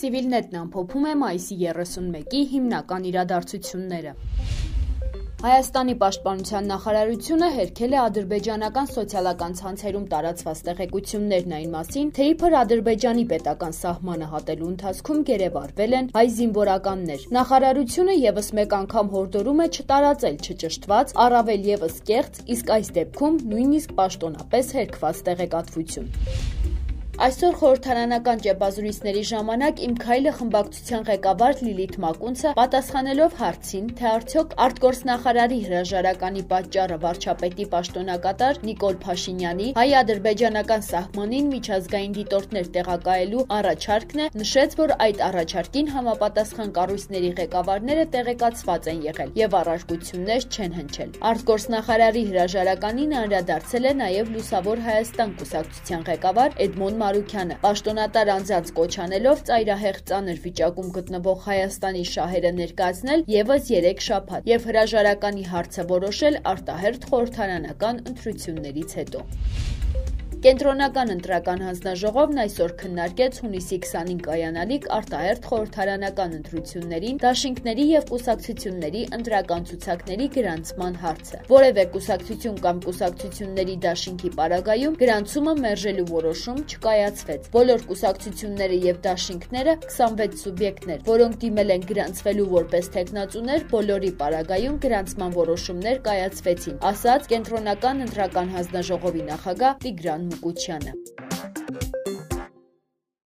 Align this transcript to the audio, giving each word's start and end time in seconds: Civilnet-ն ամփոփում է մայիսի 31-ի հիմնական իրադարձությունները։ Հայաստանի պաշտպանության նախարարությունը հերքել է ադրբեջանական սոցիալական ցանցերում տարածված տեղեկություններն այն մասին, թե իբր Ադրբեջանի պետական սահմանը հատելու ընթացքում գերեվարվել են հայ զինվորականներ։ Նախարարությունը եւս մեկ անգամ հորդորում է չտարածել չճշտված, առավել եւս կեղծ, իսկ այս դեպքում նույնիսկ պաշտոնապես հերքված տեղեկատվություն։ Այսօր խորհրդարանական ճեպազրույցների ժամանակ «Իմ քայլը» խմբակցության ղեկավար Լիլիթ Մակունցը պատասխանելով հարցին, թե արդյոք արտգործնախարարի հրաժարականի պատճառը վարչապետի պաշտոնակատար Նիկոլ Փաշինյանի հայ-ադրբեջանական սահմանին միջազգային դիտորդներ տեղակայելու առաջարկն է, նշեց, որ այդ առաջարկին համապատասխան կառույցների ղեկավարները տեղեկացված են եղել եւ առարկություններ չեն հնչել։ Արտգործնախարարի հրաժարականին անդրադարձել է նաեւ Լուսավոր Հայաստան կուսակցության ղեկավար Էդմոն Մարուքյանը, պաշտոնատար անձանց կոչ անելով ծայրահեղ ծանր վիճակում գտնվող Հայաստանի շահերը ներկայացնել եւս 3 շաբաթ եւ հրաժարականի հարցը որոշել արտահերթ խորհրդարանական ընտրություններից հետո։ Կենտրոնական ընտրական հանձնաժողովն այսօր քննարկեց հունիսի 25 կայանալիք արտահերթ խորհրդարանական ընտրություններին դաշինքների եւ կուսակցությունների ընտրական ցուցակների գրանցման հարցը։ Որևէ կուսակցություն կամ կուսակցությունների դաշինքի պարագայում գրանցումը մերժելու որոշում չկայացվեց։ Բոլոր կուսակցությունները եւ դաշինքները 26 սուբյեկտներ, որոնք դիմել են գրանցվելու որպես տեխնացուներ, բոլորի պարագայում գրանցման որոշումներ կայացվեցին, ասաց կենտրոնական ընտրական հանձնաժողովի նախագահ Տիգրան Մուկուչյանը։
Civilnet-ն 0.00 0.58
ամփոփում 0.62 1.06
է 1.10 1.14
մայիսի 1.22 1.56
31-ի 1.62 2.42
հիմնական 2.56 3.08
իրադարձությունները։ 3.12 4.16
Հայաստանի 5.42 5.94
պաշտպանության 5.98 6.68
նախարարությունը 6.70 7.46
հերքել 7.54 7.94
է 7.96 7.98
ադրբեջանական 8.00 8.90
սոցիալական 8.92 9.56
ցանցերում 9.60 10.04
տարածված 10.12 10.60
տեղեկություններն 10.68 11.54
այն 11.56 11.72
մասին, 11.72 12.12
թե 12.18 12.28
իբր 12.32 12.54
Ադրբեջանի 12.60 13.24
պետական 13.32 13.74
սահմանը 13.78 14.28
հատելու 14.36 14.68
ընթացքում 14.70 15.24
գերեվարվել 15.32 15.96
են 15.98 16.10
հայ 16.14 16.26
զինվորականներ։ 16.38 17.24
Նախարարությունը 17.38 18.16
եւս 18.22 18.52
մեկ 18.60 18.76
անգամ 18.78 19.10
հորդորում 19.18 19.64
է 19.66 19.66
չտարածել 19.82 20.36
չճշտված, 20.46 21.16
առավել 21.26 21.66
եւս 21.72 21.98
կեղծ, 22.12 22.38
իսկ 22.54 22.72
այս 22.78 22.94
դեպքում 23.02 23.42
նույնիսկ 23.50 23.98
պաշտոնապես 23.98 24.72
հերքված 24.78 25.26
տեղեկատվություն։ 25.32 26.71
Այսօր 27.20 27.56
խորհրդարանական 27.60 28.38
ճեպազրույցների 28.44 29.22
ժամանակ 29.30 29.80
«Իմ 29.84 29.96
քայլը» 30.00 30.30
խմբակցության 30.36 31.02
ղեկավար 31.08 31.58
Լիլիթ 31.66 31.96
Մակունցը 32.04 32.52
պատասխանելով 32.56 33.34
հարցին, 33.40 33.90
թե 33.98 34.06
արդյոք 34.12 34.54
արտգործնախարարի 34.66 35.58
հրաժարականի 35.66 36.44
պատճառը 36.52 36.96
վարչապետի 37.02 37.66
պաշտոնակատար 37.74 38.60
Նիկոլ 38.68 38.96
Փաշինյանի 39.04 39.68
հայ-ադրբեջանական 39.76 40.86
սահմանին 40.88 41.52
միջազգային 41.52 42.16
դիտորդներ 42.16 42.72
տեղակայելու 42.78 43.44
առաջարկն 43.60 44.24
է, 44.24 44.30
նշեց, 44.40 44.76
որ 44.80 44.96
այդ 45.04 45.22
առաջարկին 45.28 45.92
համապատասխան 45.92 46.74
կառույցների 46.80 47.30
ղեկավարները 47.42 48.08
տեղեկացված 48.16 48.90
են 48.96 49.04
եղել 49.12 49.36
եւ 49.42 49.58
առարկություններ 49.60 50.48
չեն 50.48 50.76
հնչել։ 50.80 51.14
Արտգործնախարարի 51.32 52.24
հրաժարականին 52.32 53.14
անդրադարձել 53.20 53.92
է 53.92 53.94
նաեւ 54.00 54.34
Լուսավոր 54.38 54.84
Հայաստան 54.88 55.36
կուսակցության 55.42 56.06
ղեկավար 56.08 56.60
Էդմոն 56.62 57.01
Մարուքյանը, 57.02 57.54
պաշտոնատար 57.62 58.28
անձանց 58.36 58.68
կոչ 58.76 58.92
անելով 59.04 59.40
ծայրահեղ 59.48 59.96
ծանր 60.10 60.40
վիճակում 60.44 60.92
գտնվող 60.96 61.40
Հայաստանի 61.48 62.04
շահերը 62.12 62.52
ներկայացնել 62.62 63.24
եւս 63.34 63.68
3 63.74 64.06
շաբաթ 64.06 64.48
եւ 64.52 64.70
հրաժարականի 64.70 65.46
հարցը 65.52 65.86
որոշել 65.92 66.40
արտահերթ 66.54 67.08
խորհրդարանական 67.12 68.02
ընտրություններից 68.12 68.96
հետո։ 69.02 69.26
Կենտրոնական 70.40 71.10
ընտրական 71.12 71.60
հանձնաժողովն 71.62 72.38
այսօր 72.42 72.72
քննարկեց 72.80 73.36
հունիսի 73.42 73.76
25 73.84 74.22
կայանալիք 74.26 74.86
արտահերթ 74.96 75.48
խորհրդարանական 75.50 76.32
ընտրություններին 76.38 77.20
դաշինքների 77.22 77.84
եւ 77.92 78.06
կուսակցությունների 78.10 79.02
ընտրական 79.18 79.66
ցուցակների 79.70 80.26
գրանցման 80.36 80.96
հարցը։ 81.02 81.40
Որևէ 81.52 81.84
կուսակցություն 81.92 82.58
կամ 82.64 82.80
կուսակցությունների 82.86 83.76
դաշինքի 83.86 84.30
պարագայում 84.38 84.96
գրանցումը 85.02 85.54
մերժելու 85.62 86.08
որոշում 86.10 86.58
չկայացվեց։ 86.72 87.50
Բոլոր 87.52 87.86
կուսակցությունները 87.92 88.80
եւ 88.88 89.00
դաշինքները 89.06 89.76
26 89.86 90.42
սուբյեկտներ, 90.42 91.06
որոնք 91.12 91.38
դիմել 91.42 91.74
են 91.76 91.86
գրանցվելու 91.92 92.48
որպես 92.56 92.90
տեխնացուներ, 92.96 93.66
բոլորի 93.72 94.12
պարագայում 94.22 94.76
գրանցման 94.86 95.36
որոշումներ 95.38 96.02
կայացվեցին, 96.08 96.76
ասաց 96.92 97.30
կենտրոնական 97.32 98.04
ընտրական 98.06 98.52
հանձնաժողովի 98.56 99.26
նախագահ 99.32 99.80
Տիգրան 99.82 100.21
Մուկուչյանը։ 100.21 100.91